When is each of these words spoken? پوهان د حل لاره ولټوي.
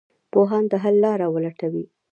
پوهان 0.31 0.63
د 0.71 0.73
حل 0.83 0.95
لاره 1.03 1.25
ولټوي. 1.29 1.85